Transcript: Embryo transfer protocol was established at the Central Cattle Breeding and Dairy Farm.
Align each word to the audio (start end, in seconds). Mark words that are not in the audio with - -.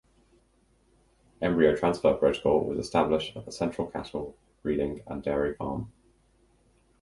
Embryo 1.43 1.75
transfer 1.75 2.15
protocol 2.15 2.65
was 2.65 2.79
established 2.79 3.37
at 3.37 3.45
the 3.45 3.51
Central 3.51 3.85
Cattle 3.85 4.35
Breeding 4.63 5.03
and 5.05 5.21
Dairy 5.21 5.53
Farm. 5.53 5.91